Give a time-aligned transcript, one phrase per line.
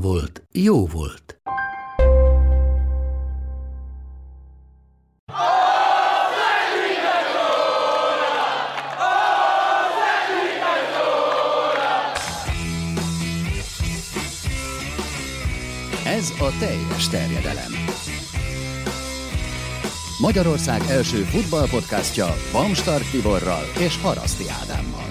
[0.00, 1.40] volt, jó volt.
[16.04, 17.72] Ez a teljes terjedelem.
[20.20, 25.05] Magyarország első futballpodcastja Bamstart Tiborral és Haraszti Ádámmal.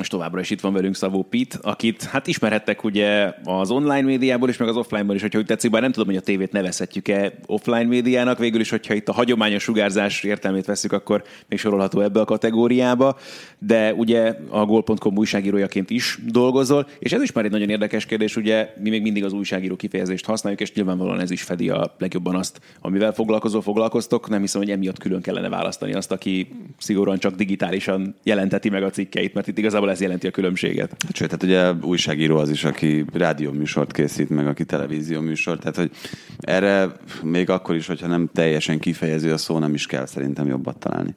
[0.00, 4.48] Most továbbra is itt van velünk Szavó Pit, akit hát ismerhettek ugye az online médiából
[4.48, 7.32] is, meg az offline-ból is, hogyha úgy tetszik, bár nem tudom, hogy a tévét nevezhetjük-e
[7.46, 12.20] offline médiának, végül is, hogyha itt a hagyományos sugárzás értelmét veszük, akkor még sorolható ebbe
[12.20, 13.16] a kategóriába,
[13.58, 18.36] de ugye a gol.com újságírójaként is dolgozol, és ez is már egy nagyon érdekes kérdés,
[18.36, 22.34] ugye mi még mindig az újságíró kifejezést használjuk, és nyilvánvalóan ez is fedi a legjobban
[22.34, 24.28] azt, amivel foglalkozó, foglalkoztok.
[24.28, 28.90] Nem hiszem, hogy emiatt külön kellene választani azt, aki szigorúan csak digitálisan jelenteti meg a
[28.90, 30.96] cikkeit, mert itt igazából ez jelenti a különbséget.
[31.04, 35.76] Hát sőt, hát ugye újságíró az is, aki rádióműsort készít, meg aki televízió műsort, tehát
[35.76, 35.90] hogy
[36.38, 40.78] erre még akkor is, hogyha nem teljesen kifejező a szó, nem is kell szerintem jobbat
[40.78, 41.14] találni.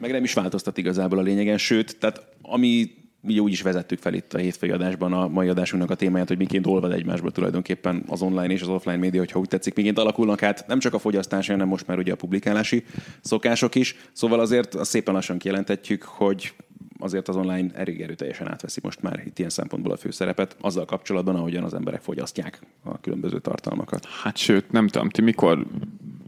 [0.00, 2.90] Meg nem is változtat igazából a lényegen, sőt, tehát ami
[3.22, 6.36] mi úgy is vezettük fel itt a hétfői adásban a mai adásunknak a témáját, hogy
[6.36, 10.42] miként olvad egymásból tulajdonképpen az online és az offline média, hogyha úgy tetszik, miként alakulnak
[10.42, 12.84] át nem csak a fogyasztás, hanem most már ugye a publikálási
[13.20, 13.96] szokások is.
[14.12, 16.52] Szóval azért azt szépen lassan kijelentetjük, hogy
[17.00, 21.36] azért az online elég erőteljesen átveszi most már itt ilyen szempontból a főszerepet, azzal kapcsolatban,
[21.36, 24.06] ahogyan az emberek fogyasztják a különböző tartalmakat.
[24.22, 25.66] Hát sőt, nem tudom, ti mikor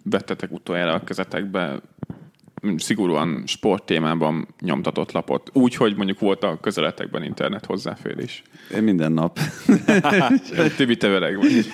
[0.05, 1.81] vettetek utoljára a kezetekbe
[2.77, 5.50] szigorúan sport témában nyomtatott lapot.
[5.53, 8.43] Úgy, hogy mondjuk volt a közeletekben internet hozzáférés.
[8.75, 9.39] Én minden nap.
[10.77, 11.67] Tibi, te öreg vagy.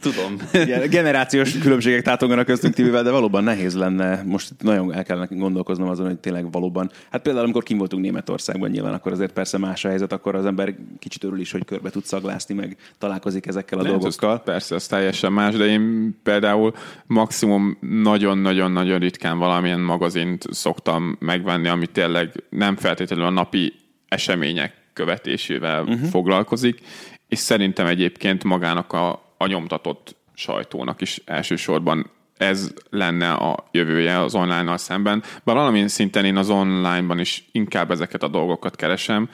[0.00, 0.36] Tudom.
[0.52, 4.22] Igen, generációs különbségek tátonganak köztünk Tibivel, de valóban nehéz lenne.
[4.26, 6.90] Most nagyon el kellene gondolkoznom azon, hogy tényleg valóban.
[7.10, 10.46] Hát például, amikor kim voltunk Németországban nyilván, akkor azért persze más a helyzet, akkor az
[10.46, 14.32] ember kicsit örül is, hogy körbe tud szaglászni, meg találkozik ezekkel a Lehet, dolgokkal.
[14.34, 16.74] ez- Persze, ez teljesen más, de én például
[17.06, 23.74] maximum nagyon-nagyon-nagyon ritkán valamilyen magazint szoktam megvenni, ami tényleg nem feltétlenül a napi
[24.08, 26.08] események követésével uh-huh.
[26.08, 26.80] foglalkozik,
[27.28, 34.34] és szerintem egyébként magának a, a nyomtatott sajtónak is elsősorban ez lenne a jövője az
[34.34, 35.22] online-nal szemben.
[35.44, 39.28] Bár valamilyen szinten én az online-ban is inkább ezeket a dolgokat keresem,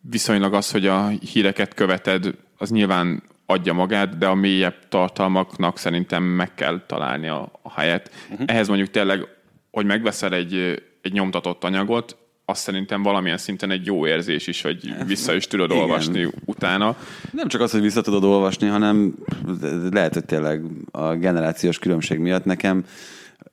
[0.00, 6.22] viszonylag az, hogy a híreket követed, az nyilván adja magát, de a mélyebb tartalmaknak szerintem
[6.22, 8.10] meg kell találni a, a helyet.
[8.30, 8.44] Uh-huh.
[8.46, 9.35] Ehhez mondjuk tényleg,
[9.76, 10.54] hogy megveszel egy,
[11.02, 15.70] egy nyomtatott anyagot, azt szerintem valamilyen szinten egy jó érzés is, hogy vissza is tudod
[15.70, 15.82] Igen.
[15.82, 16.96] olvasni utána.
[17.30, 19.14] Nem csak az, hogy vissza tudod olvasni, hanem
[19.90, 22.84] lehet, hogy tényleg a generációs különbség miatt nekem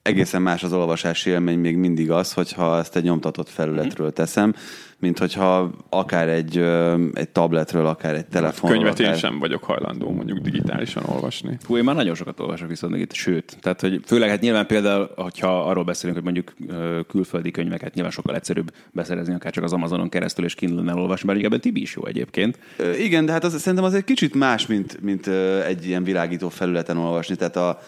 [0.01, 4.55] egészen más az olvasási élmény még mindig az, hogyha ezt egy nyomtatott felületről teszem,
[5.03, 8.79] mint hogyha akár egy, ö, egy tabletről, akár egy telefonról.
[8.79, 9.17] Könyvet én akár...
[9.17, 11.57] sem vagyok hajlandó mondjuk digitálisan olvasni.
[11.65, 15.11] Hú, én már nagyon sokat olvasok viszont itt, sőt, tehát hogy főleg hát nyilván például,
[15.15, 19.73] hogyha arról beszélünk, hogy mondjuk ö, külföldi könyveket nyilván sokkal egyszerűbb beszerezni, akár csak az
[19.73, 22.59] Amazonon keresztül és Kindle-en olvasni, mert ebben Tibi is jó egyébként.
[22.77, 26.03] Ö, Igen, de hát az, szerintem az egy kicsit más, mint, mint ö, egy ilyen
[26.03, 27.35] világító felületen olvasni.
[27.35, 27.79] Tehát a,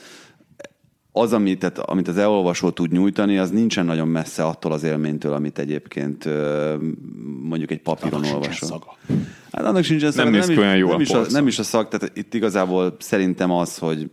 [1.17, 5.33] az, amit, tehát, amit az elolvasó tud nyújtani, az nincsen nagyon messze attól az élménytől,
[5.33, 6.29] amit egyébként
[7.41, 8.67] mondjuk egy papíron Annak olvasol.
[8.67, 8.97] szaga.
[9.51, 10.29] Hát annak sincsen szaga.
[10.29, 12.33] néz ki is, olyan jól nem, a is a, nem is a szag, tehát itt
[12.33, 14.09] igazából szerintem az, hogy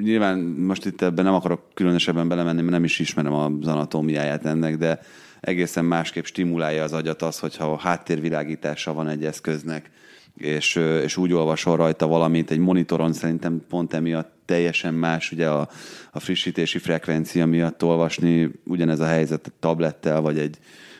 [0.00, 4.76] nyilván most itt ebben nem akarok különösebben belemenni, mert nem is ismerem az anatómiáját ennek,
[4.76, 5.00] de
[5.40, 9.90] egészen másképp stimulálja az agyat az, hogyha háttérvilágítása van egy eszköznek,
[10.36, 15.68] és, és úgy olvasol rajta valamit, egy monitoron szerintem pont emiatt teljesen más, ugye a,
[16.12, 20.58] a frissítési frekvencia miatt olvasni, ugyanez a helyzet egy tablettel, vagy egy,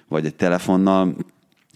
[0.08, 1.16] vagy egy telefonnal,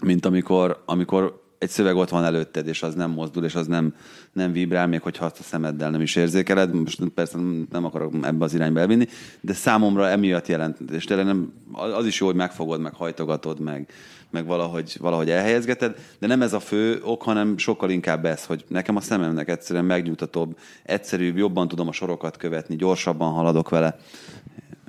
[0.04, 3.94] mint amikor, amikor egy szöveg ott van előtted, és az nem mozdul, és az nem,
[4.32, 6.74] nem vibrál, még hogyha azt a szemeddel nem is érzékeled.
[6.74, 7.38] Most persze
[7.70, 9.06] nem akarok ebbe az irányba elvinni,
[9.40, 13.92] de számomra emiatt jelent, és tényleg nem, az is jó, hogy megfogod, meg hajtogatod, meg,
[14.30, 18.64] meg valahogy, valahogy elhelyezgeted, de nem ez a fő ok, hanem sokkal inkább ez, hogy
[18.68, 23.96] nekem a szememnek egyszerűen megnyugtatóbb, egyszerűbb, jobban tudom a sorokat követni, gyorsabban haladok vele.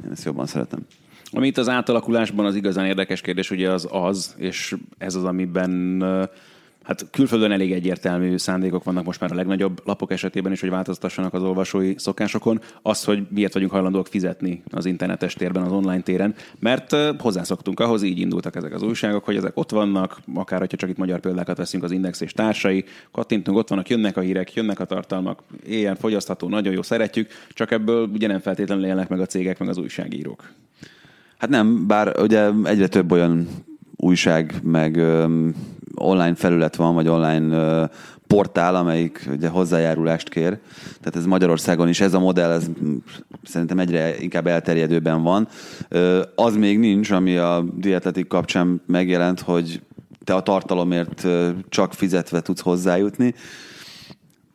[0.06, 0.86] Én ezt jobban szeretem.
[1.32, 6.04] Amit az átalakulásban az igazán érdekes kérdés ugye az az, és ez az, amiben
[6.84, 11.34] Hát külföldön elég egyértelmű szándékok vannak most már a legnagyobb lapok esetében is, hogy változtassanak
[11.34, 12.62] az olvasói szokásokon.
[12.82, 18.04] Az, hogy miért vagyunk hajlandóak fizetni az internetes térben, az online téren, mert hozzászoktunk ahhoz,
[18.04, 21.58] így indultak ezek az újságok, hogy ezek ott vannak, akár hogyha csak itt magyar példákat
[21.58, 25.96] veszünk, az Index és társai, kattintunk, ott vannak, jönnek a hírek, jönnek a tartalmak, ilyen
[25.96, 29.78] fogyasztható, nagyon jó, szeretjük, csak ebből ugye nem feltétlenül élnek meg a cégek, meg az
[29.78, 30.52] újságírók.
[31.38, 33.48] Hát nem, bár ugye egyre több olyan
[33.96, 35.02] újság, meg
[35.96, 37.90] online felület van, vagy online
[38.28, 40.60] portál, amelyik ugye hozzájárulást kér.
[40.84, 42.70] Tehát ez Magyarországon is, ez a modell, ez
[43.44, 45.48] szerintem egyre inkább elterjedőben van.
[46.36, 49.82] Az még nincs, ami a dietletik kapcsán megjelent, hogy
[50.24, 51.28] te a tartalomért
[51.70, 53.34] csak fizetve tudsz hozzájutni.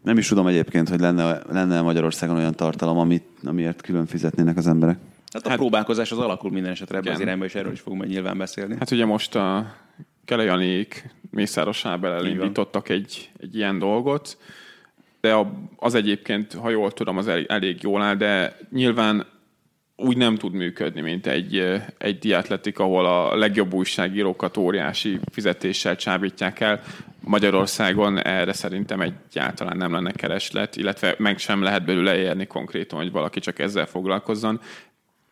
[0.03, 4.67] Nem is tudom egyébként, hogy lenne, lenne Magyarországon olyan tartalom, amit, amiért külön fizetnének az
[4.67, 4.99] emberek.
[5.33, 8.01] Hát a hát, próbálkozás az alakul minden esetre ebbe az irányba, és erről is fogunk
[8.01, 8.77] majd nyilván beszélni.
[8.79, 9.67] Hát ugye most a
[10.27, 14.39] Kelejanék Mészáros Ábel elindítottak egy, egy ilyen dolgot,
[15.21, 15.37] de
[15.77, 19.27] az egyébként, ha jól tudom, az elég, elég jól áll, de nyilván
[19.97, 26.61] úgy nem tud működni, mint egy, egy diatletik, ahol a legjobb újságírókat óriási fizetéssel csábítják
[26.61, 26.83] el.
[27.21, 33.11] Magyarországon erre szerintem egyáltalán nem lenne kereslet, illetve meg sem lehet belőle érni konkrétan, hogy
[33.11, 34.61] valaki csak ezzel foglalkozzon.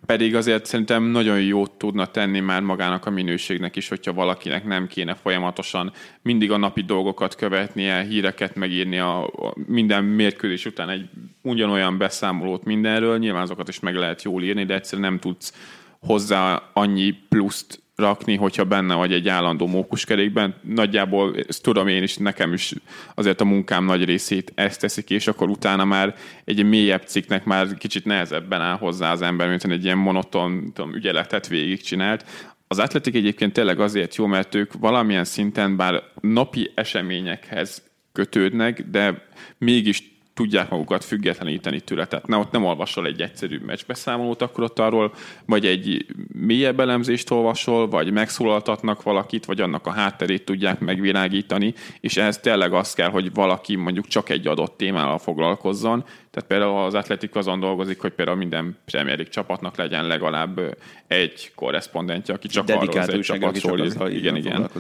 [0.07, 4.87] Pedig azért szerintem nagyon jót tudna tenni már magának a minőségnek is, hogyha valakinek nem
[4.87, 5.93] kéne folyamatosan
[6.23, 11.09] mindig a napi dolgokat követnie, híreket megírni a, a minden mérkőzés után egy
[11.43, 13.19] ugyanolyan beszámolót mindenről.
[13.19, 15.53] Nyilván azokat is meg lehet jól írni, de egyszerűen nem tudsz
[16.01, 20.55] hozzá annyi pluszt rakni, hogyha benne vagy egy állandó mókuskerékben.
[20.63, 22.73] Nagyjából ezt tudom én is, nekem is
[23.15, 26.15] azért a munkám nagy részét ezt teszik, és akkor utána már
[26.45, 30.95] egy mélyebb cikknek már kicsit nehezebben áll hozzá az ember, mint egy ilyen monoton tudom,
[30.95, 32.25] ügyeletet végigcsinált.
[32.69, 37.83] Az atletik egyébként tényleg azért jó, mert ők valamilyen szinten bár napi eseményekhez
[38.13, 42.07] kötődnek, de mégis tudják magukat függetleníteni tőle.
[42.07, 45.15] Tehát ne, ott nem olvasol egy egyszerű meccsbeszámolót, akkor ott arról
[45.47, 52.17] vagy egy mélyebb elemzést olvasol, vagy megszólaltatnak valakit, vagy annak a hátterét tudják megvilágítani, és
[52.17, 56.05] ehhez tényleg az kell, hogy valaki mondjuk csak egy adott témával foglalkozzon.
[56.31, 60.77] Tehát például az Atletik azon dolgozik, hogy például minden Premier League csapatnak legyen legalább
[61.07, 64.71] egy korrespondentje, aki csak arról az Dedikált egy csapatról Igen, igen.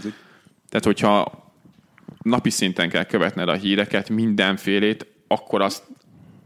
[0.68, 1.42] Tehát, hogyha
[2.22, 5.82] napi szinten kell követned a híreket, mindenfélét, akkor azt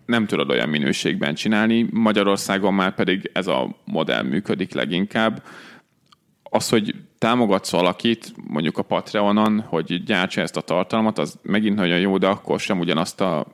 [0.07, 1.89] nem tudod olyan minőségben csinálni.
[1.91, 5.43] Magyarországon már pedig ez a modell működik leginkább.
[6.43, 11.99] Az, hogy támogatsz valakit, mondjuk a Patreonon, hogy gyártsa ezt a tartalmat, az megint nagyon
[11.99, 13.47] jó, de akkor sem ugyanazt a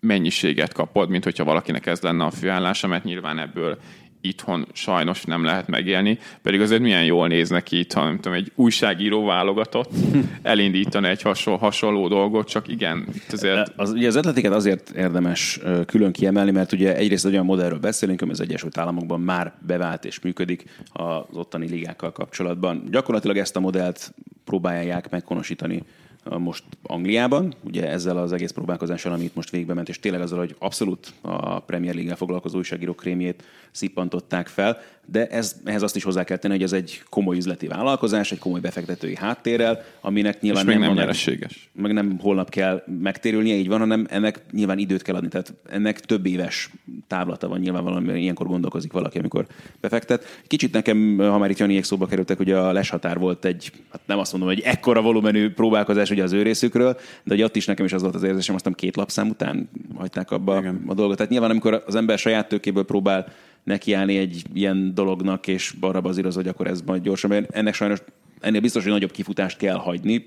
[0.00, 3.78] mennyiséget kapod, mint hogyha valakinek ez lenne a főállása, mert nyilván ebből
[4.26, 8.32] itthon sajnos nem lehet megélni, pedig azért milyen jól néz neki itt, ha nem tudom,
[8.32, 9.90] egy újságíró válogatott
[10.42, 16.12] elindítani egy hasonló, hasonló dolgot, csak igen, azért Az, ugye az atletiket azért érdemes külön
[16.12, 20.20] kiemelni, mert ugye egyrészt egy olyan modellről beszélünk, ami az Egyesült Államokban már bevált és
[20.20, 22.84] működik az ottani ligákkal kapcsolatban.
[22.90, 24.14] Gyakorlatilag ezt a modellt
[24.44, 26.05] próbálják meghonosítani ö,
[26.38, 30.38] most Angliában, ugye ezzel az egész próbálkozással, ami itt most végbe ment, és tényleg azzal,
[30.38, 34.78] hogy abszolút a Premier League-el foglalkozó újságírók krémjét szippantották fel,
[35.10, 38.38] de ez, ehhez azt is hozzá kell tenni, hogy ez egy komoly üzleti vállalkozás, egy
[38.38, 41.70] komoly befektetői háttérrel, aminek nyilván és nem egy- nyereséges.
[41.72, 45.28] meg nem holnap kell megtérülnie, így van, hanem ennek nyilván időt kell adni.
[45.28, 46.70] Tehát ennek több éves
[47.06, 49.46] távlata van nyilván valami, ilyenkor gondolkozik valaki, amikor
[49.80, 50.24] befektet.
[50.46, 54.18] Kicsit nekem, ha már itt Janiék szóba kerültek, ugye a leshatár volt egy, hát nem
[54.18, 56.92] azt mondom, hogy ekkora volumenű próbálkozás ugye az ő részükről,
[57.24, 60.30] de hogy ott is nekem is az volt az érzésem, aztán két lapszám után hagyták
[60.30, 60.82] abba Igen.
[60.86, 61.16] a dolgot.
[61.16, 63.26] Tehát nyilván, amikor az ember saját tőkéből próbál
[63.66, 67.98] nekiállni egy ilyen dolognak, és arra bazíroz, hogy akkor ez majd gyorsan, mert ennek sajnos
[68.40, 70.26] ennél biztos, hogy nagyobb kifutást kell hagyni,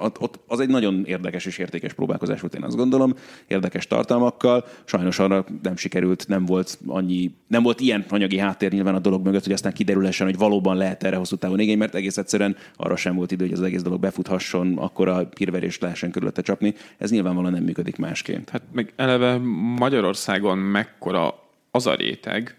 [0.00, 3.14] ott, ott az egy nagyon érdekes és értékes próbálkozás volt, én azt gondolom,
[3.46, 4.64] érdekes tartalmakkal.
[4.84, 9.24] Sajnos arra nem sikerült, nem volt annyi, nem volt ilyen anyagi háttér nyilván a dolog
[9.24, 12.96] mögött, hogy aztán kiderülhessen, hogy valóban lehet erre hosszú távon igény, mert egész egyszerűen arra
[12.96, 16.74] sem volt idő, hogy az egész dolog befuthasson, akkor a hírverést lehessen körülötte csapni.
[16.98, 18.50] Ez nyilvánvalóan nem működik másként.
[18.50, 19.38] Hát meg eleve
[19.78, 21.34] Magyarországon mekkora
[21.70, 22.56] az a réteg,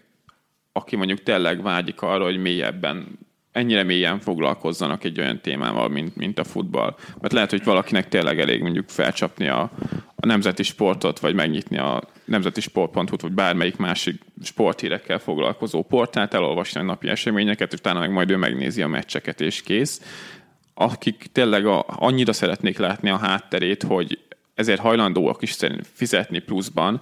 [0.72, 3.18] aki mondjuk tényleg vágyik arra, hogy mélyebben,
[3.52, 6.96] ennyire mélyen foglalkozzanak egy olyan témával, mint, mint a futball.
[7.20, 9.60] Mert lehet, hogy valakinek tényleg elég mondjuk felcsapni a,
[10.16, 16.80] a nemzeti sportot, vagy megnyitni a nemzeti sport.hu-t, vagy bármelyik másik sporthírekkel foglalkozó portált, elolvasni
[16.80, 20.00] a napi eseményeket, és utána meg majd ő megnézi a meccseket, és kész.
[20.74, 24.18] Akik tényleg a, annyira szeretnék látni a hátterét, hogy
[24.54, 25.56] ezért hajlandóak is
[25.92, 27.00] fizetni pluszban,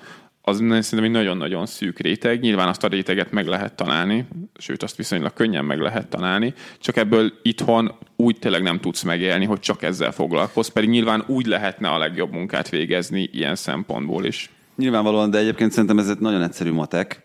[0.49, 2.41] az szerintem egy nagyon-nagyon szűk réteg.
[2.41, 4.27] Nyilván azt a réteget meg lehet találni,
[4.59, 9.45] sőt azt viszonylag könnyen meg lehet találni, csak ebből itthon úgy tényleg nem tudsz megélni,
[9.45, 14.51] hogy csak ezzel foglalkozz, pedig nyilván úgy lehetne a legjobb munkát végezni ilyen szempontból is.
[14.77, 17.23] Nyilvánvalóan, de egyébként szerintem ez egy nagyon egyszerű matek,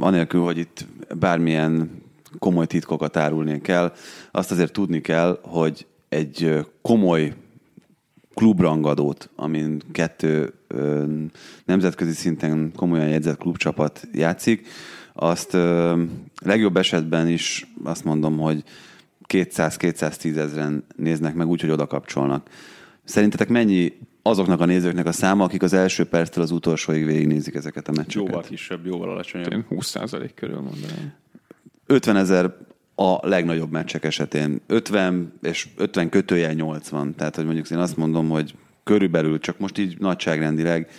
[0.00, 0.86] anélkül, hogy itt
[1.18, 2.02] bármilyen
[2.38, 3.92] komoly titkokat árulni kell.
[4.30, 7.32] Azt azért tudni kell, hogy egy komoly
[8.34, 10.52] klubrangadót, amin kettő
[11.64, 14.68] nemzetközi szinten komolyan jegyzett klubcsapat játszik,
[15.12, 15.56] azt
[16.42, 18.62] legjobb esetben is azt mondom, hogy
[19.28, 22.48] 200-210 ezeren néznek meg úgy, hogy oda kapcsolnak.
[23.04, 23.92] Szerintetek mennyi
[24.22, 28.28] azoknak a nézőknek a száma, akik az első perctől az utolsóig végignézik ezeket a meccseket?
[28.28, 29.52] Jóval kisebb, jóval alacsonyabb.
[29.52, 31.12] Én 20% körül mondanám.
[31.86, 32.56] 50 ezer
[32.94, 34.60] a legnagyobb meccsek esetén.
[34.66, 37.14] 50 és 50 kötőjel 80.
[37.14, 38.54] Tehát, hogy mondjuk én azt mondom, hogy
[38.86, 40.90] körülbelül, csak most így nagyságrendileg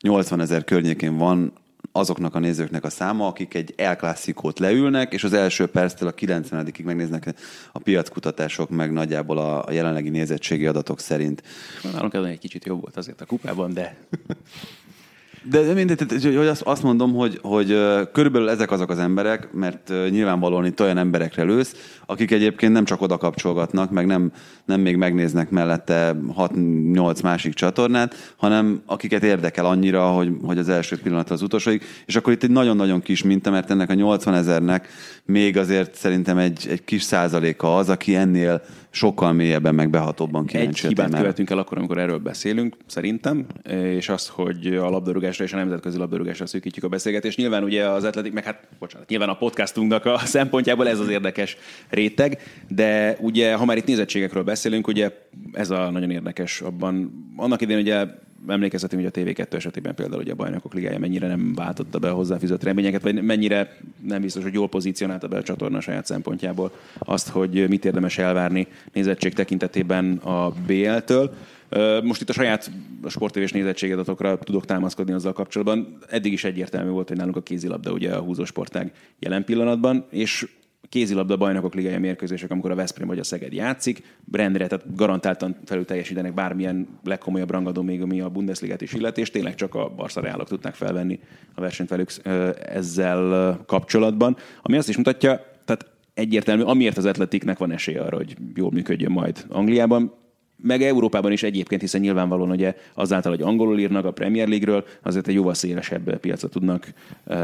[0.00, 1.52] 80 ezer környékén van
[1.92, 6.14] azoknak a nézőknek a száma, akik egy El Clászikót leülnek, és az első perctől a
[6.14, 7.34] 90-ig megnéznek
[7.72, 11.42] a piackutatások, meg nagyjából a jelenlegi nézettségi adatok szerint.
[11.92, 13.96] Nálunk ez egy kicsit jobb volt azért a kupában, de
[15.50, 17.78] de mindegy, hogy azt, azt mondom, hogy, hogy
[18.12, 23.00] körülbelül ezek azok az emberek, mert nyilvánvalóan itt olyan emberekre lősz, akik egyébként nem csak
[23.00, 24.32] oda kapcsolgatnak, meg nem,
[24.64, 30.98] nem még megnéznek mellette 6-8 másik csatornát, hanem akiket érdekel annyira, hogy, hogy az első
[30.98, 31.82] pillanat az utolsóig.
[32.06, 34.88] És akkor itt egy nagyon-nagyon kis minta, mert ennek a 80 ezernek
[35.24, 40.86] még azért szerintem egy, egy kis százaléka az, aki ennél sokkal mélyebben, meg behatóbban kíváncsi.
[40.86, 44.90] Egy hibát követünk el akkor, amikor erről beszélünk, szerintem, és az, hogy a
[45.38, 47.36] labdarúgásra és a nemzetközi labdarúgásra szűkítjük a beszélgetést.
[47.36, 51.56] Nyilván ugye az atletik, meg hát, bocsánat, nyilván a podcastunknak a szempontjából ez az érdekes
[51.88, 55.10] réteg, de ugye, ha már itt nézettségekről beszélünk, ugye
[55.52, 57.24] ez a nagyon érdekes abban.
[57.36, 58.06] Annak idején ugye
[58.48, 62.14] emlékezhetünk, hogy a TV2 esetében például ugye a bajnokok ligája mennyire nem váltotta be a
[62.14, 67.28] hozzáfizett reményeket, vagy mennyire nem biztos, hogy jól pozícionálta be a csatorna saját szempontjából azt,
[67.28, 71.34] hogy mit érdemes elvárni nézettség tekintetében a BL-től.
[72.02, 72.70] Most itt a saját
[73.08, 75.98] sportévés nézettségedatokra tudok támaszkodni azzal kapcsolatban.
[76.08, 80.46] Eddig is egyértelmű volt, hogy nálunk a kézilabda ugye a húzósportág jelen pillanatban, és
[80.88, 85.84] kézilabda bajnokok ligája mérkőzések, amikor a Veszprém vagy a Szeged játszik, rendre, tehát garantáltan felül
[85.84, 90.20] teljesítenek bármilyen legkomolyabb rangadó, még ami a Bundesligát is illeti, és tényleg csak a Barca
[90.20, 91.20] Reálok tudnak felvenni
[91.54, 92.10] a versenyt velük
[92.66, 94.36] ezzel kapcsolatban.
[94.62, 99.12] Ami azt is mutatja, tehát egyértelmű, amiért az atletiknek van esélye arra, hogy jól működjön
[99.12, 100.12] majd Angliában,
[100.62, 105.28] meg Európában is egyébként, hiszen nyilvánvalóan ugye azáltal, hogy angolul írnak a Premier League-ről, azért
[105.28, 106.86] egy jóval szélesebb piacot tudnak
[107.24, 107.36] uh,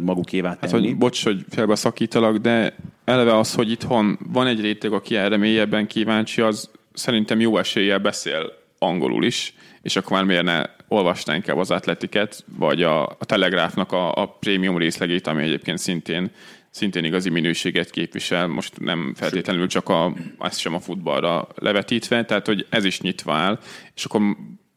[0.00, 0.72] magukévá tenni.
[0.72, 5.36] Hát, hogy, bocs, hogy felbeszakítalak, de eleve az, hogy itthon van egy réteg, aki erre
[5.36, 11.38] mélyebben kíváncsi, az szerintem jó eséllyel beszél angolul is, és akkor már miért ne olvasnánk
[11.38, 16.30] inkább az atletiket, vagy a, a Telegráfnak a, a prémium részlegét, ami egyébként szintén
[16.74, 22.46] szintén igazi minőséget képvisel, most nem feltétlenül csak a, ezt sem a futballra levetítve, tehát
[22.46, 23.58] hogy ez is nyitva áll,
[23.94, 24.20] és akkor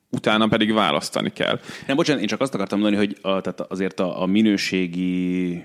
[0.10, 1.60] utána pedig választani kell.
[1.88, 5.64] Nem, bocsánat, én csak azt akartam mondani, hogy a, tehát azért a, a minőségi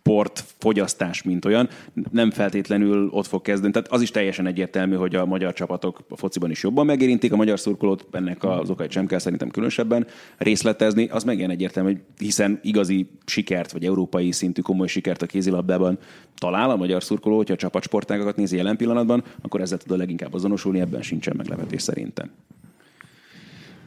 [0.00, 1.68] sportfogyasztás, mint olyan,
[2.10, 3.72] nem feltétlenül ott fog kezdeni.
[3.72, 7.36] Tehát az is teljesen egyértelmű, hogy a magyar csapatok a fociban is jobban megérintik a
[7.36, 11.08] magyar szurkolót, ennek az okait sem kell szerintem különösebben részletezni.
[11.08, 15.98] Az meg ilyen egyértelmű, hogy hiszen igazi sikert, vagy európai szintű komoly sikert a kézilabdában
[16.34, 20.34] talál a magyar szurkoló, hogyha a csapatsportágakat nézi jelen pillanatban, akkor ezzel tud a leginkább
[20.34, 22.30] azonosulni, ebben sincsen meglepetés szerintem.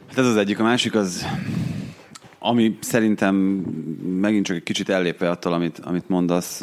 [0.08, 1.26] Hát ez az egyik, a másik az
[2.46, 3.34] ami szerintem
[4.20, 6.60] megint csak egy kicsit ellépve attól, amit, amit mondasz,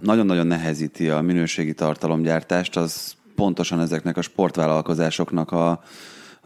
[0.00, 5.82] nagyon-nagyon nehezíti a minőségi tartalomgyártást, az pontosan ezeknek a sportvállalkozásoknak a,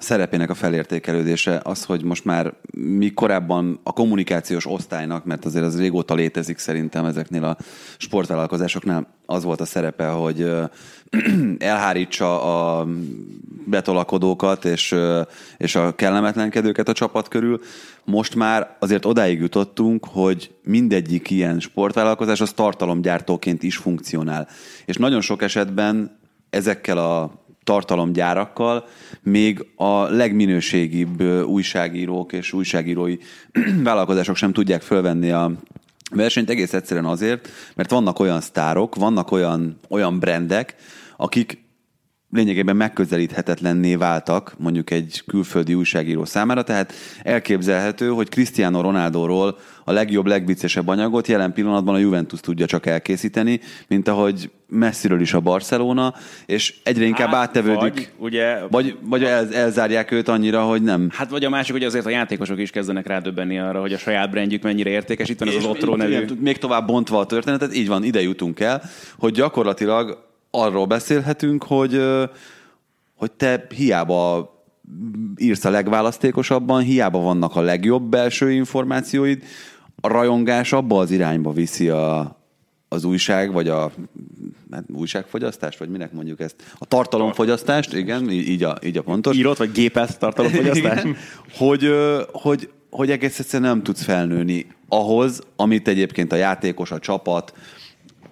[0.04, 5.78] szerepének a felértékelődése az, hogy most már mi korábban a kommunikációs osztálynak, mert azért az
[5.78, 7.56] régóta létezik szerintem ezeknél a
[7.96, 10.50] sportvállalkozásoknál, az volt a szerepe, hogy
[11.58, 12.86] elhárítsa a
[13.66, 14.94] betolakodókat és,
[15.56, 17.60] és a kellemetlenkedőket a csapat körül.
[18.04, 24.48] Most már azért odáig jutottunk, hogy mindegyik ilyen sportvállalkozás az tartalomgyártóként is funkcionál.
[24.84, 26.18] És nagyon sok esetben
[26.50, 28.86] ezekkel a tartalomgyárakkal
[29.22, 33.16] még a legminőségibb újságírók és újságírói
[33.82, 35.52] vállalkozások sem tudják fölvenni a
[36.10, 40.74] versenyt egész egyszerűen azért, mert vannak olyan sztárok, vannak olyan, olyan brendek,
[41.16, 41.63] akik
[42.34, 50.26] lényegében megközelíthetetlenné váltak mondjuk egy külföldi újságíró számára, tehát elképzelhető, hogy Cristiano Ronaldoról a legjobb,
[50.26, 56.14] legviccesebb anyagot jelen pillanatban a Juventus tudja csak elkészíteni, mint ahogy messziről is a Barcelona,
[56.46, 57.78] és egyre inkább Hát, áttevődik.
[57.80, 61.08] vagy, ugye- vagy, vagy el, elzárják őt annyira, hogy nem.
[61.12, 64.30] Hát vagy a másik, hogy azért a játékosok is kezdenek rádöbbenni arra, hogy a saját
[64.30, 65.28] brandjük mennyire értékes.
[65.28, 66.24] Itt van ez az Otro nevű.
[66.40, 68.82] Még tovább bontva a történetet, így van, ide jutunk el,
[69.18, 72.02] hogy gyakorlatilag arról beszélhetünk, hogy,
[73.14, 74.52] hogy te hiába
[75.36, 79.42] írsz a legválasztékosabban, hiába vannak a legjobb belső információid,
[80.00, 82.38] a rajongás abba az irányba viszi a,
[82.88, 83.92] az újság, vagy a
[84.70, 86.74] hát újságfogyasztást, vagy minek mondjuk ezt?
[86.78, 89.36] A tartalomfogyasztást, igen, így a, így a pontos.
[89.36, 91.00] Írott vagy gépelt tartalomfogyasztás?
[91.04, 91.16] Igen.
[91.56, 91.90] hogy,
[92.32, 97.52] hogy, hogy egész egyszerűen nem tudsz felnőni ahhoz, amit egyébként a játékos, a csapat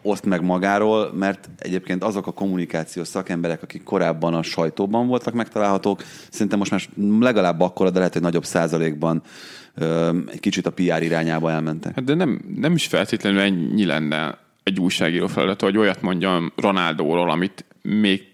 [0.02, 6.02] oszt meg magáról, mert egyébként azok a kommunikációs szakemberek, akik korábban a sajtóban voltak megtalálhatók,
[6.30, 6.80] szerintem most már
[7.20, 9.22] legalább akkora, de lehet, hogy nagyobb százalékban
[10.30, 11.94] egy kicsit a PR irányába elmentek.
[11.94, 17.30] Hát de nem, nem is feltétlenül ennyi lenne egy újságíró feladat, hogy olyat mondjam Ronaldóról,
[17.30, 18.30] amit még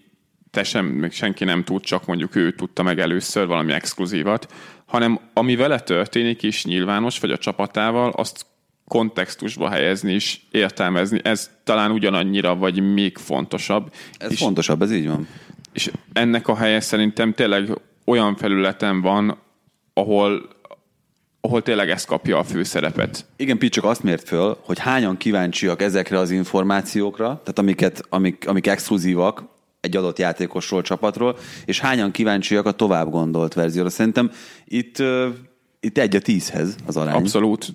[0.51, 4.53] te sem, még senki nem tud, csak mondjuk ő tudta meg először valami exkluzívat,
[4.85, 8.45] hanem ami vele történik is nyilvános, vagy a csapatával, azt
[8.89, 11.19] kontextusba helyezni és értelmezni.
[11.23, 13.93] Ez talán ugyanannyira, vagy még fontosabb.
[14.17, 15.27] Ez és, fontosabb, ez így van.
[15.73, 17.69] és ennek a helye szerintem tényleg
[18.05, 19.37] olyan felületen van,
[19.93, 20.49] ahol,
[21.41, 23.25] ahol tényleg ez kapja a főszerepet.
[23.35, 28.47] Igen, Pete csak azt mért föl, hogy hányan kíváncsiak ezekre az információkra, tehát amiket, amik,
[28.47, 29.43] amik exkluzívak
[29.81, 33.89] egy adott játékosról, csapatról, és hányan kíváncsiak a tovább gondolt verzióra.
[33.89, 34.31] Szerintem
[34.65, 35.03] itt,
[35.81, 37.15] itt egy a tízhez az arány.
[37.15, 37.67] Abszolút,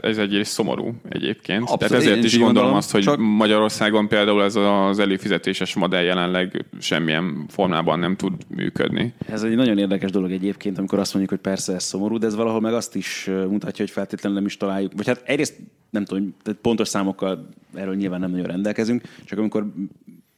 [0.00, 1.60] ez egyrészt szomorú egyébként.
[1.62, 6.02] Abszolút, Tehát ezért is gondolom gondolom, azt, hogy csak- Magyarországon például ez az előfizetéses modell
[6.02, 9.14] jelenleg semmilyen formában nem tud működni.
[9.28, 12.34] Ez egy nagyon érdekes dolog egyébként, amikor azt mondjuk, hogy persze ez szomorú, de ez
[12.34, 14.92] valahol meg azt is mutatja, hogy feltétlenül nem is találjuk.
[14.96, 15.56] Vagy hát egyrészt
[15.90, 19.66] nem tudom, tehát pontos számokkal erről nyilván nem nagyon rendelkezünk, csak amikor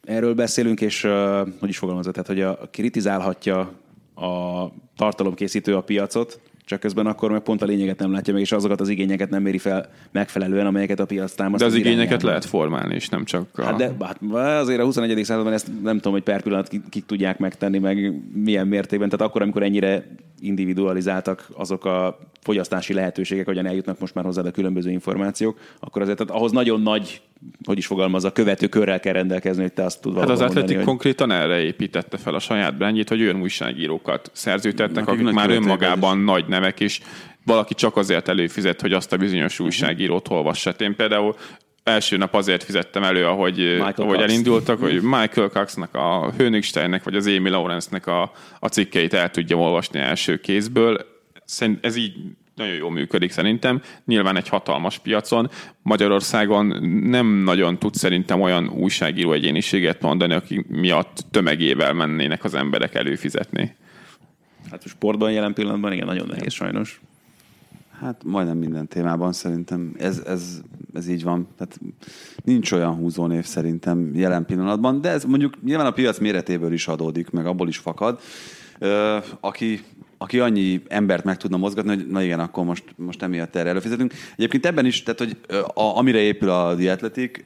[0.03, 1.07] erről beszélünk, és
[1.61, 3.59] hogy is fogalmazod, tehát hogy a, a kritizálhatja
[4.15, 4.67] a
[4.97, 8.81] tartalomkészítő a piacot, csak közben akkor meg pont a lényeget nem látja meg, és azokat
[8.81, 11.63] az igényeket nem méri fel megfelelően, amelyeket a piac támaszt.
[11.63, 12.27] De az igényeket irányába.
[12.27, 13.63] lehet formálni, és nem csak a...
[13.63, 14.19] Hát de hát
[14.61, 15.25] azért a 21.
[15.25, 19.09] században ezt nem tudom, hogy per pillanat kik, kik tudják megtenni, meg milyen mértékben.
[19.09, 20.07] Tehát akkor, amikor ennyire
[20.45, 26.19] individualizáltak azok a fogyasztási lehetőségek, hogyan eljutnak most már hozzád a különböző információk, akkor azért
[26.19, 27.21] tehát ahhoz nagyon nagy,
[27.65, 30.85] hogy is fogalmazza, követő körrel kell rendelkezni, hogy te azt tud Hát az Atletik hogy
[30.85, 36.45] konkrétan erre építette fel a saját brandjét, hogy olyan újságírókat szerződtetnek, Akik már önmagában nagy
[36.49, 37.01] nevek, és
[37.45, 40.71] valaki csak azért előfizet, hogy azt a bizonyos újságírót olvassa.
[40.71, 41.35] Én például
[41.85, 44.23] első nap azért fizettem elő, ahogy, ahogy Cox.
[44.23, 49.61] elindultak, hogy Michael Coxnak, a Hönigsteinnek, vagy az Amy Lawrence-nek a, a cikkeit el tudjam
[49.61, 51.07] olvasni első kézből.
[51.45, 52.15] Szerint ez így
[52.55, 53.83] nagyon jól működik szerintem.
[54.05, 55.51] Nyilván egy hatalmas piacon.
[55.83, 56.67] Magyarországon
[57.03, 63.77] nem nagyon tud szerintem olyan újságíró egyéniséget mondani, aki miatt tömegével mennének az emberek előfizetni.
[64.71, 67.01] hát a sportban jelen pillanatban igen, nagyon nehéz sajnos.
[68.01, 70.61] Hát majdnem minden témában szerintem ez, ez,
[70.93, 71.49] ez így van.
[71.57, 71.81] Tehát
[72.45, 77.31] nincs olyan húzónév szerintem jelen pillanatban, de ez mondjuk nyilván a piac méretéből is adódik,
[77.31, 78.21] meg abból is fakad.
[78.79, 79.81] Ö, aki,
[80.19, 84.13] aki annyi embert meg tudna mozgatni, hogy na igen, akkor most, most emiatt erre előfizetünk.
[84.37, 85.39] Egyébként ebben is, tehát hogy
[85.75, 87.45] a, amire épül a dietletik,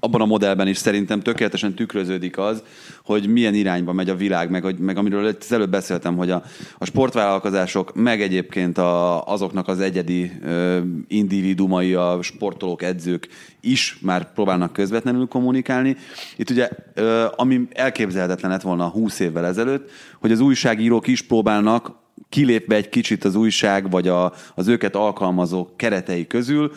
[0.00, 2.62] abban a modellben is szerintem tökéletesen tükröződik az,
[3.04, 6.42] hogy milyen irányba megy a világ, meg, hogy, meg amiről az előbb beszéltem, hogy a,
[6.78, 13.28] a sportvállalkozások, meg egyébként a, azoknak az egyedi ö, individumai, a sportolók, edzők
[13.60, 15.96] is már próbálnak közvetlenül kommunikálni.
[16.36, 22.04] Itt ugye, ö, ami elképzelhetetlen lett volna 20 évvel ezelőtt, hogy az újságírók is próbálnak
[22.28, 26.72] kilépve egy kicsit az újság, vagy a, az őket alkalmazó keretei közül,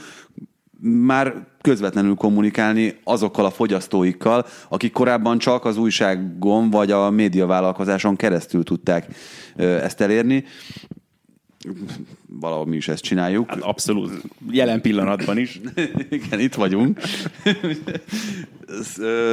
[0.81, 8.63] már közvetlenül kommunikálni azokkal a fogyasztóikkal, akik korábban csak az újságon vagy a médiavállalkozáson keresztül
[8.63, 9.07] tudták
[9.55, 10.43] ezt elérni.
[12.27, 13.49] Valahol mi is ezt csináljuk.
[13.49, 14.21] Hát abszolút.
[14.51, 15.61] Jelen pillanatban is.
[16.09, 16.99] Igen, itt vagyunk.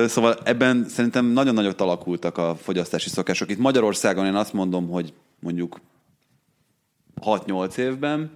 [0.06, 3.50] szóval ebben szerintem nagyon nagyot alakultak a fogyasztási szokások.
[3.50, 5.80] Itt Magyarországon én azt mondom, hogy mondjuk
[7.20, 8.30] 6-8 évben,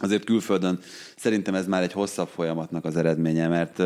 [0.00, 0.78] azért külföldön
[1.16, 3.82] szerintem ez már egy hosszabb folyamatnak az eredménye, mert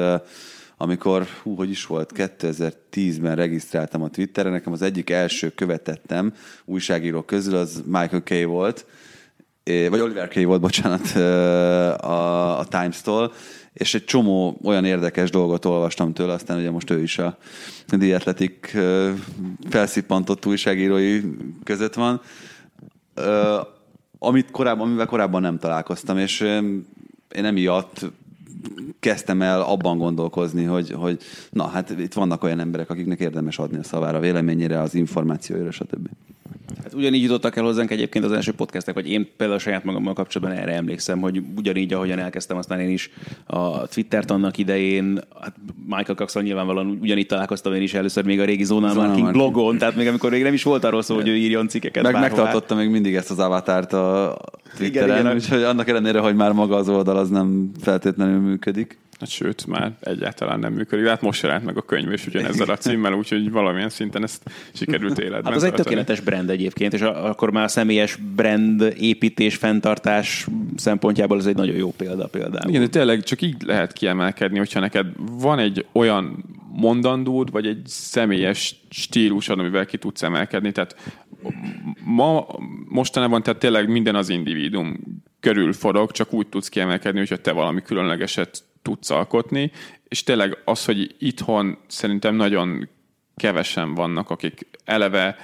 [0.83, 7.23] amikor, hú, hogy is volt, 2010-ben regisztráltam a Twitterre, nekem az egyik első követettem újságíró
[7.23, 8.87] közül az Michael Kay volt,
[9.65, 11.11] vagy Oliver Kay volt, bocsánat,
[12.03, 13.33] a, a Times-tól,
[13.73, 17.39] és egy csomó olyan érdekes dolgot olvastam tőle, aztán ugye most ő is a
[18.75, 19.13] ö,
[19.69, 21.21] felszippantott újságírói
[21.65, 22.21] között van,
[24.23, 26.41] amit korábban, amivel korábban nem találkoztam, és
[27.35, 28.07] én emiatt
[29.01, 31.19] kezdtem el abban gondolkozni, hogy, hogy
[31.51, 35.71] na, hát itt vannak olyan emberek, akiknek érdemes adni a szavára, a véleményére, az információira,
[35.71, 36.09] stb.
[36.83, 40.59] Hát ugyanígy jutottak el hozzánk egyébként az első podcastek, vagy én például saját magammal kapcsolatban
[40.59, 43.11] erre emlékszem, hogy ugyanígy, ahogyan elkezdtem, aztán én is
[43.47, 45.55] a Twittert annak idején, hát
[45.87, 49.33] Michael cox nyilvánvalóan ugyanígy találkoztam én is először még a régi Zonal Marking Marking.
[49.33, 52.13] blogon, tehát még amikor még nem is volt arról szó, hogy ő írjon cikkeket Meg,
[52.13, 52.43] bárhová.
[52.43, 54.37] megtartotta még mindig ezt az avatárt a
[54.77, 55.35] Twitteren, Igen, igen.
[55.35, 58.99] úgyhogy annak ellenére, hogy már maga az oldal az nem feltétlenül működik.
[59.21, 61.07] Hát sőt, már egyáltalán nem működik.
[61.07, 65.19] Hát most jelent meg a könyv, és ugyanezzel a címmel, úgyhogy valamilyen szinten ezt sikerült
[65.19, 70.47] életben Hát az egy tökéletes brand egyébként, és akkor már a személyes brand építés, fenntartás
[70.77, 72.69] szempontjából ez egy nagyon jó példa például.
[72.69, 77.83] Igen, de tényleg csak így lehet kiemelkedni, hogyha neked van egy olyan mondandód, vagy egy
[77.87, 80.73] személyes stílusod, amivel ki tudsz emelkedni.
[80.73, 80.97] Tehát
[82.05, 82.47] ma,
[82.89, 85.01] mostanában tehát tényleg minden az individuum
[85.41, 89.71] körül forog, csak úgy tudsz kiemelkedni, hogyha te valami különlegeset tudsz alkotni,
[90.09, 92.89] és tényleg az, hogy itthon szerintem nagyon
[93.37, 95.37] kevesen vannak, akik eleve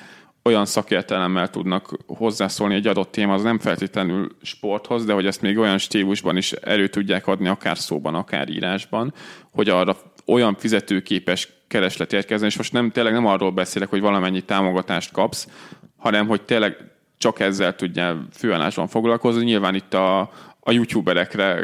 [0.42, 5.58] olyan szakértelemmel tudnak hozzászólni egy adott téma, az nem feltétlenül sporthoz, de hogy ezt még
[5.58, 9.14] olyan stílusban is elő tudják adni, akár szóban, akár írásban,
[9.50, 14.40] hogy arra olyan fizetőképes kereslet érkezzen, és most nem, tényleg nem arról beszélek, hogy valamennyi
[14.40, 15.48] támogatást kapsz,
[15.96, 16.76] hanem hogy tényleg
[17.18, 19.44] csak ezzel tudjál főállásban foglalkozni.
[19.44, 20.20] Nyilván itt a,
[20.60, 21.58] a youtuberekre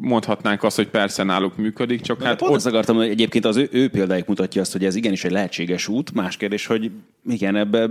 [0.00, 3.44] mondhatnánk azt, hogy persze náluk működik, csak Hát hát pont ott azt akartam, hogy egyébként
[3.44, 6.12] az ő, ő példájuk mutatja azt, hogy ez igenis egy lehetséges út.
[6.12, 6.90] Más kérdés, hogy
[7.28, 7.90] igen, ebbe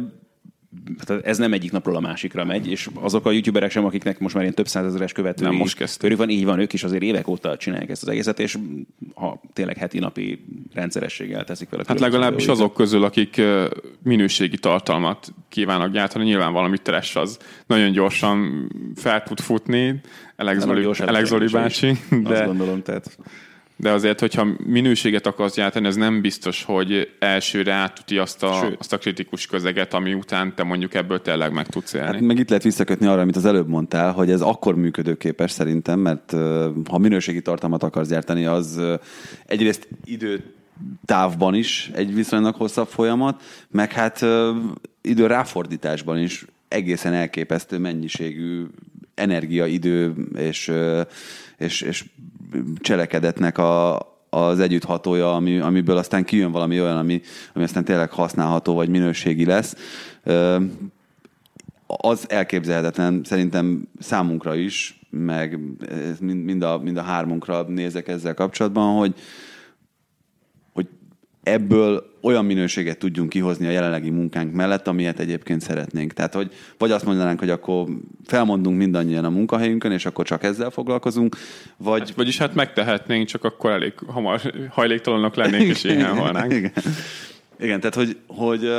[0.97, 4.33] hát ez nem egyik napról a másikra megy, és azok a youtuberek sem, akiknek most
[4.33, 5.99] már ilyen több százezeres követői Nem, most kezdték.
[5.99, 8.57] körül van, így van, ők is azért évek óta csinálják ezt az egészet, és
[9.13, 11.83] ha tényleg heti napi rendszerességgel teszik vele.
[11.87, 13.41] Hát legalábbis azok közül, akik
[14.03, 20.01] minőségi tartalmat kívánnak gyártani, nyilván valami trash az nagyon gyorsan fel tud futni,
[20.35, 23.17] Alex Zoli, Alex Zoli bácsi, Azt de, gondolom, tehát
[23.77, 28.79] de azért, hogyha minőséget akarsz gyártani, ez nem biztos, hogy elsőre átüti azt a, Sőt.
[28.79, 32.07] azt a kritikus közeget, ami után te mondjuk ebből tényleg meg tudsz élni.
[32.07, 35.99] Hát meg itt lehet visszakötni arra, amit az előbb mondtál, hogy ez akkor működőképes szerintem,
[35.99, 36.31] mert
[36.89, 38.81] ha minőségi tartalmat akarsz gyártani, az
[39.45, 40.43] egyrészt idő
[41.05, 44.25] távban is egy viszonylag hosszabb folyamat, meg hát
[45.01, 48.65] idő ráfordításban is egészen elképesztő mennyiségű
[49.15, 50.71] energia, idő és,
[51.57, 52.05] és, és
[52.79, 57.21] cselekedetnek a, az együtthatója, ami, amiből aztán kijön valami olyan, ami,
[57.53, 59.75] ami aztán tényleg használható vagy minőségi lesz.
[61.87, 65.59] Az elképzelhetetlen szerintem számunkra is, meg
[66.19, 69.13] mind, a, mind a hármunkra nézek ezzel kapcsolatban, hogy
[71.45, 76.13] ebből olyan minőséget tudjunk kihozni a jelenlegi munkánk mellett, amilyet egyébként szeretnénk.
[76.13, 77.87] Tehát, hogy vagy azt mondanánk, hogy akkor
[78.25, 81.35] felmondunk mindannyian a munkahelyünkön, és akkor csak ezzel foglalkozunk,
[81.77, 82.13] vagy...
[82.15, 86.53] Vagyis hát megtehetnénk, csak akkor elég hamar hajléktalanok lennénk, és ilyen halnánk.
[86.53, 86.71] Igen.
[87.59, 88.69] Igen, tehát, hogy, hogy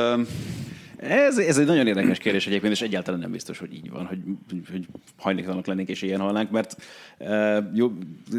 [1.09, 4.19] Ez, ez egy nagyon érdekes kérdés egyébként, és egyáltalán nem biztos, hogy így van, hogy,
[4.71, 6.77] hogy hajléktalanok lennénk és ilyen halnánk, mert
[7.19, 7.93] uh, jó,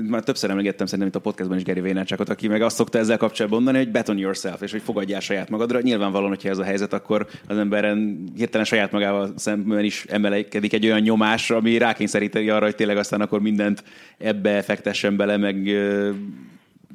[0.04, 3.18] már többször emlegettem szerintem itt a podcastban is Gary Vaynerchukot, aki meg azt szokta ezzel
[3.18, 5.82] kapcsolatban mondani, hogy beton yourself, és hogy fogadjál saját magadra.
[5.82, 10.86] Nyilvánvalóan, hogyha ez a helyzet, akkor az emberen hirtelen saját magával szemben is emelkedik egy
[10.86, 13.84] olyan nyomás, ami rákényszeríti arra, hogy tényleg aztán akkor mindent
[14.18, 16.16] ebbe fektessen bele, meg uh,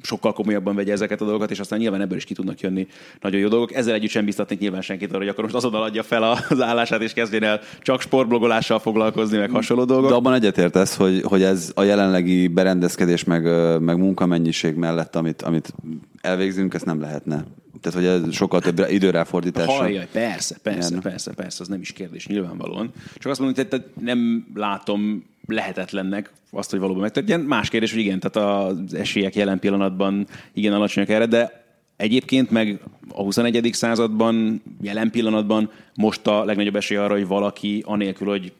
[0.02, 2.87] sokkal komolyabban vegye ezeket a dolgokat, és aztán nyilván ebből is ki tudnak jönni
[3.20, 3.74] nagyon jó dolgok.
[3.74, 7.02] Ezzel együtt sem biztatnék nyilván senkit arra, hogy akkor most azonnal adja fel az állását,
[7.02, 10.09] és kezdjen el csak sportblogolással foglalkozni, meg hasonló dolgok.
[10.09, 13.42] De abban egyetértesz, hogy, hogy ez a jelenlegi berendezkedés meg,
[13.81, 15.74] meg munkamennyiség mellett, amit, amit
[16.20, 17.44] elvégzünk, ezt nem lehetne.
[17.81, 19.76] Tehát, hogy ez sokkal több időráfordítással.
[19.76, 21.11] Hajjaj, persze, persze, Nyerne.
[21.11, 22.90] persze, persze, az nem is kérdés, nyilvánvalóan.
[23.14, 27.46] Csak azt mondom, hogy nem látom lehetetlennek azt, hogy valóban megtörténjen.
[27.46, 31.64] Más kérdés, hogy igen, tehát az esélyek jelen pillanatban igen alacsonyak erre, de
[31.96, 33.68] egyébként meg a 21.
[33.72, 38.52] században, jelen pillanatban most a legnagyobb esély arra, hogy valaki anélkül, hogy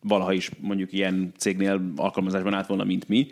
[0.00, 3.26] valaha is mondjuk ilyen cégnél alkalmazásban állt volna, mint mi,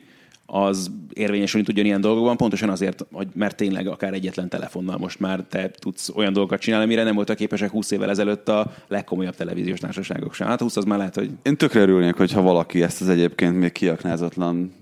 [0.55, 5.45] az érvényesülni tudjon ilyen dolgokban, pontosan azért, hogy mert tényleg akár egyetlen telefonnal most már
[5.49, 9.79] te tudsz olyan dolgokat csinálni, amire nem voltak képesek 20 évvel ezelőtt a legkomolyabb televíziós
[9.79, 10.47] társaságok sem.
[10.47, 13.73] Hát 20 az már lehet, hogy Én tökre örülnék, hogyha valaki ezt az egyébként még
[13.73, 14.73] kiaknázatlan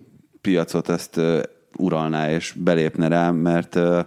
[0.41, 1.43] piacot ezt ö,
[1.77, 4.01] uralná és belépne rá, mert ö,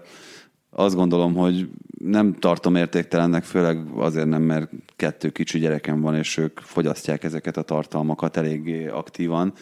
[0.70, 6.38] azt gondolom, hogy nem tartom értéktelennek, főleg azért nem, mert kettő kicsi gyerekem van, és
[6.38, 9.54] ők fogyasztják ezeket a tartalmakat eléggé aktívan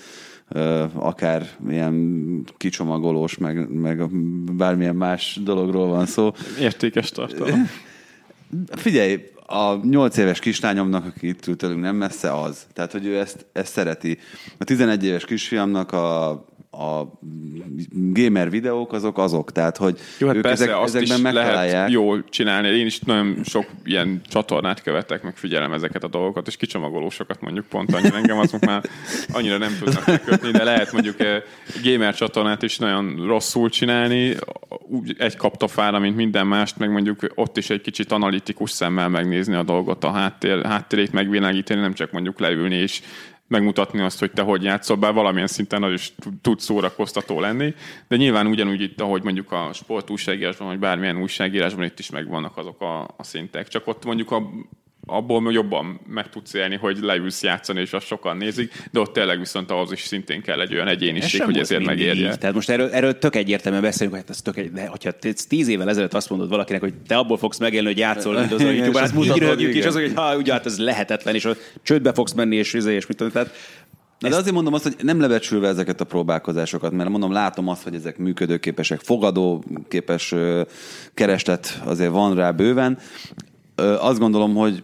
[0.94, 4.10] akár ilyen kicsomagolós, meg, meg
[4.56, 6.32] bármilyen más dologról van szó.
[6.60, 7.70] Értékes tartalom.
[8.72, 12.68] Figyelj, a nyolc éves kislányomnak, aki itt tőlünk nem messze, az.
[12.74, 14.18] Tehát, hogy ő ezt, ezt szereti.
[14.58, 17.20] A 11 éves kisfiamnak a, a
[17.92, 19.52] gamer videók azok azok.
[19.52, 21.72] Tehát, hogy Jó, hát ők persze, ezek, azt ezekben is megtalálják.
[21.72, 22.68] lehet jól csinálni.
[22.68, 27.66] Én is nagyon sok ilyen csatornát követek, meg figyelem ezeket a dolgokat, és kicsomagolósokat mondjuk
[27.66, 28.18] pont annyira.
[28.18, 28.84] Engem azok már
[29.34, 31.42] annyira nem tudnak megkötni, de lehet mondjuk eh,
[31.84, 34.36] gamer csatornát is nagyon rosszul csinálni,
[34.88, 39.56] úgy egy kaptafára, mint minden mást, meg mondjuk ott is egy kicsit analitikus szemmel megnézni
[39.56, 43.02] a dolgot, a háttér, háttérét megvilágítani, nem csak mondjuk leülni és
[43.54, 47.74] megmutatni azt, hogy te hogy játszol, bár valamilyen szinten az is tud szórakoztató lenni,
[48.08, 52.82] de nyilván ugyanúgy itt, ahogy mondjuk a sportújságírásban, vagy bármilyen újságírásban itt is megvannak azok
[52.82, 53.68] a, a szintek.
[53.68, 54.50] Csak ott mondjuk a,
[55.06, 59.40] abból jobban meg tudsz élni, hogy leülsz játszani, és azt sokan nézik, de ott tényleg
[59.40, 62.30] viszont ahhoz is szintén kell egy olyan egyéniség, hogy ezért megérje.
[62.30, 62.38] így.
[62.38, 65.12] Tehát most erről, erről tök egyértelműen beszélünk, hogy hát ez tök egy, de hogyha
[65.48, 68.70] tíz évvel ezelőtt azt mondod valakinek, hogy te abból fogsz megélni, hogy játszol Windows a
[68.70, 71.46] És YouTube-on, azt hát mutatod, röhögjük, és az, hogy ha, ugye, hát ez lehetetlen, és
[71.46, 73.52] a csődbe fogsz menni, és, izé, és mit tudom, tehát
[74.20, 77.84] Na, de azért mondom azt, hogy nem lebecsülve ezeket a próbálkozásokat, mert mondom, látom azt,
[77.84, 80.34] hogy ezek működőképesek, fogadóképes
[81.14, 82.98] kereslet azért van rá bőven.
[84.00, 84.84] Azt gondolom, hogy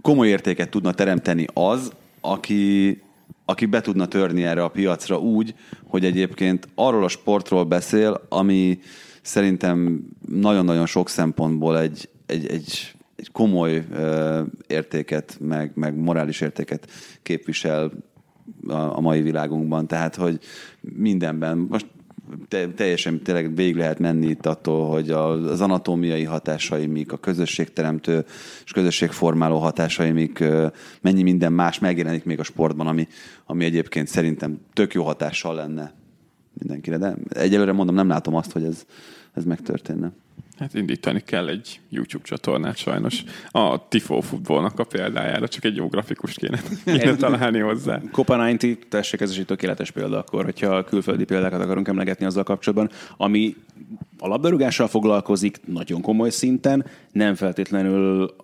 [0.00, 3.02] komoly értéket tudna teremteni az, aki,
[3.44, 5.54] aki be tudna törni erre a piacra úgy,
[5.86, 8.78] hogy egyébként arról a sportról beszél, ami
[9.22, 16.90] szerintem nagyon-nagyon sok szempontból egy, egy, egy, egy komoly ö, értéket, meg, meg morális értéket
[17.22, 17.92] képvisel
[18.66, 19.86] a, a mai világunkban.
[19.86, 20.38] Tehát, hogy
[20.80, 21.86] mindenben, most
[22.48, 28.24] te, teljesen tényleg végig lehet menni itt attól, hogy az anatómiai hatásai mik, a közösségteremtő
[28.64, 30.44] és közösségformáló hatásai mik,
[31.00, 33.08] mennyi minden más megjelenik még a sportban, ami,
[33.46, 35.92] ami egyébként szerintem tök jó hatással lenne
[36.58, 36.96] mindenkire.
[36.96, 38.84] De egyelőre mondom, nem látom azt, hogy ez,
[39.34, 40.12] ez megtörténne.
[40.58, 43.24] Hát indítani kell egy YouTube csatornát sajnos.
[43.50, 48.00] A Tifo futballnak a példájára csak egy jó grafikust kéne, kéne találni hozzá.
[48.12, 52.42] Copa 90, tessék, ez is egy tökéletes példa akkor, hogyha külföldi példákat akarunk emlegetni azzal
[52.42, 53.56] kapcsolatban, ami
[54.18, 58.34] a labdarúgással foglalkozik nagyon komoly szinten, nem feltétlenül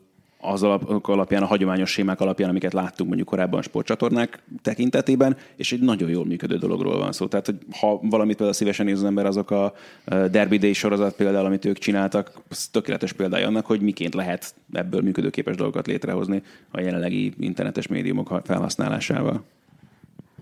[0.41, 5.81] az alap, alapján, a hagyományos sémák alapján, amiket láttunk mondjuk korábban sportcsatornák tekintetében, és egy
[5.81, 7.27] nagyon jól működő dologról van szó.
[7.27, 9.73] Tehát, hogy ha valamit például szívesen néz az ember, azok a
[10.05, 15.01] Derby Day sorozat például, amit ők csináltak, az tökéletes példája annak, hogy miként lehet ebből
[15.01, 19.45] működőképes dolgokat létrehozni a jelenlegi internetes médiumok felhasználásával.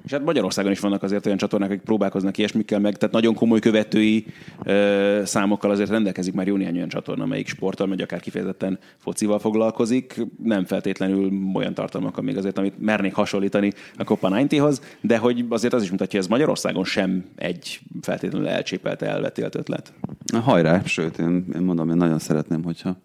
[0.05, 3.59] És hát Magyarországon is vannak azért olyan csatornák, akik próbálkoznak ilyesmikkel meg, tehát nagyon komoly
[3.59, 4.27] követői
[4.63, 9.39] ö, számokkal azért rendelkezik már jó néhány olyan csatorna, amelyik sporttal, vagy akár kifejezetten focival
[9.39, 10.21] foglalkozik.
[10.43, 15.73] Nem feltétlenül olyan tartalmakkal még azért, amit mernék hasonlítani a Copa 90-hoz, de hogy azért
[15.73, 19.93] az is mutatja, hogy ez Magyarországon sem egy feltétlenül elcsépelt, elvetélt ötlet.
[20.33, 22.97] Na, Hajrá, sőt, én, én mondom, én nagyon szeretném, hogyha,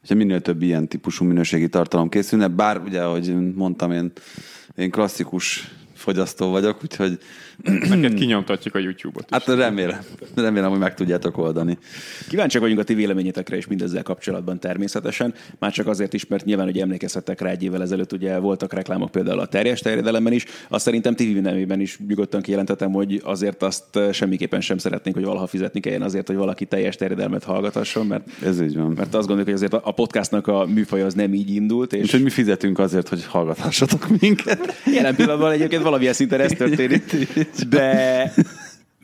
[0.00, 4.12] hogyha minél több ilyen típusú minőségi tartalom készülne, bár ugye, ahogy mondtam, én,
[4.76, 5.68] én klasszikus
[6.04, 7.18] fogyasztó vagyok, úgyhogy
[7.62, 9.30] Neked kinyomtatjuk a YouTube-ot is.
[9.30, 9.98] hát remélem,
[10.34, 11.78] remélem, hogy meg tudjátok oldani.
[12.28, 15.34] Kíváncsiak vagyunk a ti véleményetekre is mindezzel kapcsolatban természetesen.
[15.58, 19.10] Már csak azért is, mert nyilván, hogy emlékezhettek rá egy évvel ezelőtt, ugye voltak reklámok
[19.10, 20.44] például a terjes terjedelemben is.
[20.68, 25.46] Azt szerintem ti nemében is nyugodtan kijelentettem, hogy azért azt semmiképpen sem szeretnénk, hogy valaha
[25.46, 28.92] fizetni kelljen azért, hogy valaki teljes terjedelmet hallgatasson, mert Ez így van.
[28.96, 32.22] mert azt gondoljuk, hogy azért a podcastnak a műfaja az nem így indult, és Úgyhogy
[32.22, 34.82] mi fizetünk azért, hogy hallgathassatok minket.
[34.94, 37.16] Jelen pillanatban egyébként valamilyen szinten ez történik,
[37.74, 38.32] de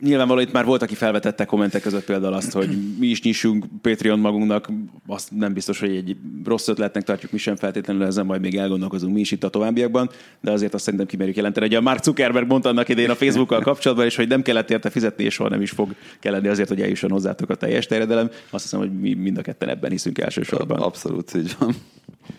[0.01, 4.19] nyilvánvaló itt már volt, aki felvetette kommentek között például azt, hogy mi is nyissunk Patreon
[4.19, 4.69] magunknak,
[5.07, 9.13] azt nem biztos, hogy egy rossz ötletnek tartjuk, mi sem feltétlenül ezen majd még elgondolkozunk
[9.13, 10.09] mi is itt a továbbiakban,
[10.41, 13.61] de azért azt szerintem kimerjük jelenteni, hogy a Mark Zuckerberg mondta annak idején a Facebookkal
[13.61, 16.81] kapcsolatban, és hogy nem kellett érte fizetni, és soha nem is fog kelleni azért, hogy
[16.81, 18.29] eljusson hozzátok a teljes terjedelem.
[18.49, 20.79] Azt hiszem, hogy mi mind a ketten ebben hiszünk elsősorban.
[20.79, 21.75] Abszolút így van.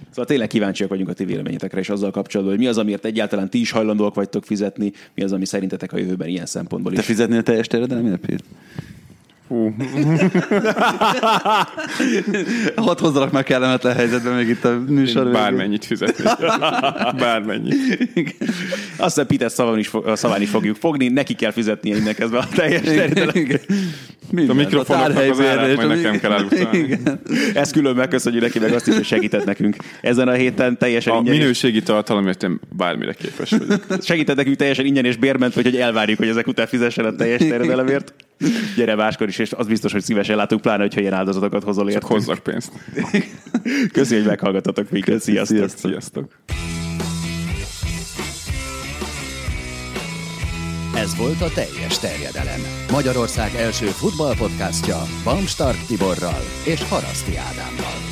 [0.09, 3.51] Szóval tényleg kíváncsiak vagyunk a ti véleményetekre, és azzal kapcsolatban, hogy mi az, amiért egyáltalán
[3.51, 7.05] ti is hajlandóak vagytok fizetni, mi az, ami szerintetek a jövőben ilyen szempontból Te is.
[7.07, 8.45] fizetnél teljes terjedelemért, Pét?
[9.53, 9.75] Hú,
[12.77, 15.31] Hadd hozzanak már kellemetlen helyzetbe még itt a műsor.
[15.31, 16.25] bármennyit fizetni.
[17.19, 18.37] Bármennyit.
[18.97, 22.39] Azt hiszem, Peter szaván is, fo- szaván is fogjuk fogni, neki kell fizetnie innen kezdve
[22.39, 22.83] a teljes.
[24.31, 24.57] Minden.
[24.57, 26.79] A mikrofonoknak az árát majd nekem kell elutalni.
[26.79, 27.21] Igen.
[27.55, 29.77] Ezt külön megköszönjük neki, meg azt is, hogy segített nekünk.
[30.01, 33.85] Ezen a héten teljesen A ingyen és, minőségi tartalomért én bármire képes vagyok.
[34.03, 38.15] segített nekünk teljesen ingyen és bérment, hogy elvárjuk, hogy ezek után fizessen a teljes terjedelemért.
[38.77, 41.93] Gyere máskor is, és az biztos, hogy szívesen látunk, pláne, hogyha ilyen áldozatokat hozol Csak
[41.93, 42.13] értünk.
[42.13, 42.73] hozzak pénzt.
[43.93, 45.21] Köszönjük, hogy meghallgatotok minket.
[45.21, 45.57] Sziasztok.
[45.57, 45.91] Sziasztok.
[45.91, 46.31] Sziasztok.
[50.97, 52.61] Ez volt a teljes terjedelem.
[52.91, 58.12] Magyarország első futballpodcastja Bamstart Tiborral és Haraszti Ádámmal.